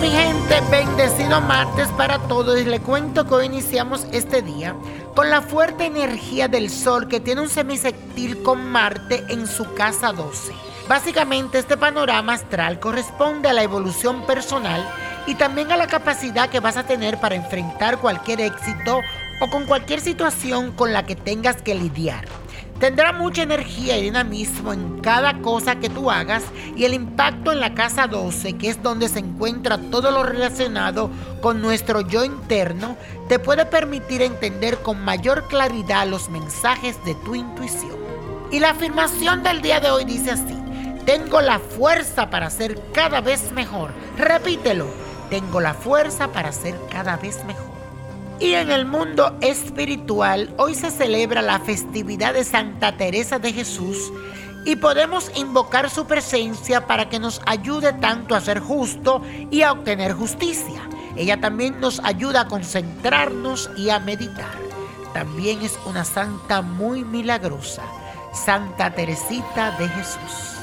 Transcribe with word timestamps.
mi 0.00 0.10
gente, 0.10 0.60
bendecido 0.70 1.40
martes 1.40 1.88
para 1.96 2.18
todos 2.18 2.60
y 2.60 2.64
le 2.64 2.80
cuento 2.80 3.26
que 3.26 3.34
hoy 3.34 3.46
iniciamos 3.46 4.06
este 4.12 4.42
día 4.42 4.74
con 5.14 5.30
la 5.30 5.40
fuerte 5.40 5.86
energía 5.86 6.48
del 6.48 6.68
Sol 6.68 7.06
que 7.06 7.20
tiene 7.20 7.42
un 7.42 7.48
semisectil 7.48 8.42
con 8.42 8.64
Marte 8.64 9.24
en 9.28 9.46
su 9.46 9.72
casa 9.74 10.12
12. 10.12 10.52
Básicamente 10.88 11.58
este 11.58 11.76
panorama 11.76 12.32
astral 12.32 12.80
corresponde 12.80 13.48
a 13.48 13.52
la 13.52 13.62
evolución 13.62 14.26
personal 14.26 14.84
y 15.26 15.36
también 15.36 15.70
a 15.70 15.76
la 15.76 15.86
capacidad 15.86 16.48
que 16.48 16.60
vas 16.60 16.76
a 16.76 16.86
tener 16.86 17.20
para 17.20 17.36
enfrentar 17.36 17.98
cualquier 17.98 18.40
éxito 18.40 19.00
o 19.40 19.50
con 19.50 19.64
cualquier 19.64 20.00
situación 20.00 20.72
con 20.72 20.92
la 20.92 21.06
que 21.06 21.14
tengas 21.14 21.62
que 21.62 21.74
lidiar. 21.74 22.24
Tendrá 22.84 23.14
mucha 23.14 23.42
energía 23.44 23.96
y 23.96 24.02
dinamismo 24.02 24.74
en 24.74 25.00
cada 25.00 25.40
cosa 25.40 25.76
que 25.76 25.88
tú 25.88 26.10
hagas 26.10 26.42
y 26.76 26.84
el 26.84 26.92
impacto 26.92 27.50
en 27.50 27.60
la 27.60 27.72
casa 27.72 28.06
12, 28.06 28.58
que 28.58 28.68
es 28.68 28.82
donde 28.82 29.08
se 29.08 29.20
encuentra 29.20 29.78
todo 29.90 30.10
lo 30.10 30.22
relacionado 30.22 31.08
con 31.40 31.62
nuestro 31.62 32.02
yo 32.02 32.26
interno, 32.26 32.98
te 33.26 33.38
puede 33.38 33.64
permitir 33.64 34.20
entender 34.20 34.76
con 34.82 35.02
mayor 35.02 35.48
claridad 35.48 36.06
los 36.06 36.28
mensajes 36.28 37.02
de 37.06 37.14
tu 37.24 37.34
intuición. 37.34 37.96
Y 38.50 38.58
la 38.58 38.72
afirmación 38.72 39.42
del 39.42 39.62
día 39.62 39.80
de 39.80 39.90
hoy 39.90 40.04
dice 40.04 40.32
así, 40.32 40.54
tengo 41.06 41.40
la 41.40 41.60
fuerza 41.60 42.28
para 42.28 42.50
ser 42.50 42.78
cada 42.92 43.22
vez 43.22 43.50
mejor. 43.52 43.92
Repítelo, 44.18 44.88
tengo 45.30 45.58
la 45.58 45.72
fuerza 45.72 46.28
para 46.32 46.52
ser 46.52 46.78
cada 46.90 47.16
vez 47.16 47.42
mejor. 47.46 47.83
Y 48.40 48.54
en 48.54 48.70
el 48.70 48.84
mundo 48.84 49.36
espiritual, 49.40 50.52
hoy 50.58 50.74
se 50.74 50.90
celebra 50.90 51.40
la 51.40 51.60
festividad 51.60 52.34
de 52.34 52.44
Santa 52.44 52.96
Teresa 52.96 53.38
de 53.38 53.52
Jesús 53.52 54.12
y 54.64 54.76
podemos 54.76 55.30
invocar 55.36 55.88
su 55.88 56.06
presencia 56.06 56.86
para 56.86 57.08
que 57.08 57.20
nos 57.20 57.40
ayude 57.46 57.92
tanto 57.92 58.34
a 58.34 58.40
ser 58.40 58.58
justo 58.58 59.22
y 59.50 59.62
a 59.62 59.72
obtener 59.72 60.14
justicia. 60.14 60.82
Ella 61.16 61.40
también 61.40 61.78
nos 61.80 62.00
ayuda 62.00 62.42
a 62.42 62.48
concentrarnos 62.48 63.70
y 63.76 63.90
a 63.90 64.00
meditar. 64.00 64.58
También 65.12 65.62
es 65.62 65.78
una 65.86 66.04
santa 66.04 66.60
muy 66.60 67.04
milagrosa, 67.04 67.82
Santa 68.32 68.90
Teresita 68.90 69.76
de 69.78 69.88
Jesús. 69.88 70.58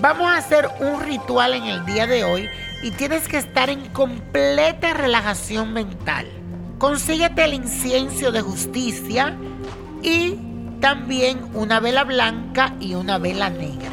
Vamos 0.00 0.28
a 0.28 0.36
hacer 0.36 0.68
un 0.78 1.00
ritual 1.00 1.54
en 1.54 1.64
el 1.64 1.84
día 1.84 2.06
de 2.06 2.22
hoy 2.22 2.48
y 2.82 2.92
tienes 2.92 3.26
que 3.26 3.38
estar 3.38 3.70
en 3.70 3.88
completa 3.88 4.94
relajación 4.94 5.72
mental 5.72 6.39
consíguete 6.80 7.44
el 7.44 7.52
incienso 7.52 8.32
de 8.32 8.40
justicia 8.40 9.36
y 10.02 10.34
también 10.80 11.38
una 11.52 11.78
vela 11.78 12.04
blanca 12.04 12.74
y 12.80 12.94
una 12.94 13.18
vela 13.18 13.50
negra. 13.50 13.92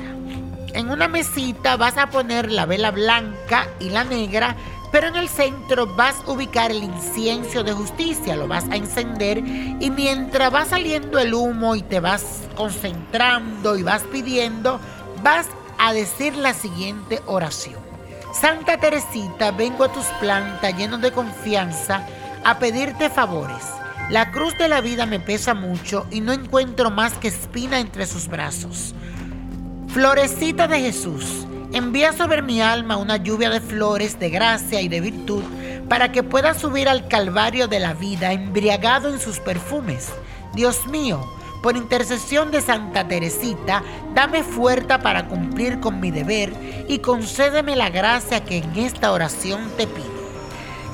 En 0.73 0.89
una 0.89 1.09
mesita 1.09 1.75
vas 1.75 1.97
a 1.97 2.09
poner 2.09 2.49
la 2.49 2.65
vela 2.65 2.91
blanca 2.91 3.67
y 3.81 3.89
la 3.89 4.05
negra, 4.05 4.55
pero 4.89 5.07
en 5.07 5.17
el 5.17 5.27
centro 5.27 5.85
vas 5.97 6.15
a 6.25 6.31
ubicar 6.31 6.71
el 6.71 6.81
incienso 6.81 7.61
de 7.61 7.73
justicia, 7.73 8.37
lo 8.37 8.47
vas 8.47 8.63
a 8.71 8.77
encender 8.77 9.39
y 9.39 9.91
mientras 9.91 10.53
va 10.53 10.63
saliendo 10.63 11.19
el 11.19 11.33
humo 11.33 11.75
y 11.75 11.81
te 11.81 11.99
vas 11.99 12.43
concentrando 12.55 13.77
y 13.77 13.83
vas 13.83 14.03
pidiendo, 14.03 14.79
vas 15.21 15.47
a 15.77 15.91
decir 15.91 16.37
la 16.37 16.53
siguiente 16.53 17.21
oración. 17.25 17.81
Santa 18.31 18.79
Teresita, 18.79 19.51
vengo 19.51 19.83
a 19.83 19.91
tus 19.91 20.05
plantas 20.21 20.77
lleno 20.77 20.99
de 20.99 21.11
confianza 21.11 22.07
a 22.47 22.59
pedirte 22.59 23.09
favores. 23.09 23.61
La 24.09 24.31
cruz 24.31 24.57
de 24.57 24.69
la 24.69 24.79
vida 24.79 25.05
me 25.05 25.19
pesa 25.19 25.53
mucho 25.53 26.07
y 26.09 26.21
no 26.21 26.31
encuentro 26.31 26.89
más 26.89 27.11
que 27.17 27.27
espina 27.27 27.81
entre 27.81 28.05
sus 28.05 28.29
brazos. 28.29 28.95
Florecita 29.89 30.65
de 30.65 30.79
Jesús, 30.79 31.45
envía 31.73 32.13
sobre 32.13 32.41
mi 32.41 32.61
alma 32.61 32.95
una 32.95 33.17
lluvia 33.17 33.49
de 33.49 33.59
flores, 33.59 34.17
de 34.17 34.29
gracia 34.29 34.79
y 34.79 34.87
de 34.87 35.01
virtud, 35.01 35.43
para 35.89 36.13
que 36.13 36.23
pueda 36.23 36.53
subir 36.53 36.87
al 36.87 37.09
calvario 37.09 37.67
de 37.67 37.81
la 37.81 37.93
vida 37.93 38.31
embriagado 38.31 39.13
en 39.13 39.19
sus 39.19 39.41
perfumes. 39.41 40.07
Dios 40.53 40.87
mío, 40.87 41.29
por 41.61 41.75
intercesión 41.75 42.49
de 42.49 42.61
Santa 42.61 43.09
Teresita, 43.09 43.83
dame 44.15 44.43
fuerza 44.43 44.99
para 44.99 45.27
cumplir 45.27 45.81
con 45.81 45.99
mi 45.99 46.11
deber 46.11 46.53
y 46.87 46.99
concédeme 46.99 47.75
la 47.75 47.89
gracia 47.89 48.45
que 48.45 48.59
en 48.59 48.73
esta 48.77 49.11
oración 49.11 49.69
te 49.75 49.85
pido. 49.85 50.16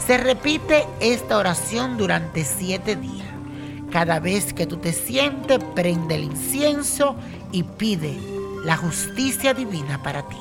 Se 0.05 0.17
repite 0.17 0.85
esta 0.99 1.37
oración 1.37 1.97
durante 1.97 2.43
siete 2.43 2.97
días. 2.97 3.27
Cada 3.89 4.19
vez 4.19 4.53
que 4.53 4.65
tú 4.65 4.77
te 4.77 4.91
sientes, 4.91 5.59
prende 5.75 6.15
el 6.15 6.25
incienso 6.25 7.15
y 7.53 7.63
pide 7.63 8.17
la 8.65 8.75
justicia 8.75 9.53
divina 9.53 10.01
para 10.03 10.23
ti. 10.23 10.37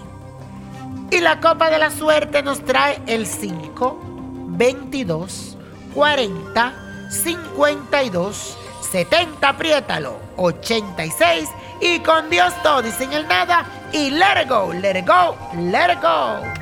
Y 1.13 1.21
la 1.21 1.41
copa 1.41 1.71
de 1.71 1.79
la 1.79 1.91
suerte 1.91 2.43
nos 2.43 2.65
trae 2.65 3.01
el 3.07 3.27
5, 3.27 4.01
22, 4.49 5.57
40, 5.95 7.09
52, 7.11 8.59
70, 8.91 9.49
apriétalo, 9.49 10.19
86 10.39 11.49
y 11.81 12.01
con 12.01 12.31
Dios 12.31 12.53
todo 12.63 12.87
y 12.87 12.91
sin 12.91 13.13
el 13.13 13.29
nada 13.29 13.65
y 13.93 14.11
let 14.11 14.43
it 14.43 14.49
go, 14.49 14.73
let 14.73 14.99
it 14.99 15.07
go, 15.07 15.37
let 15.55 15.93
it 15.93 16.01
go. 16.01 16.62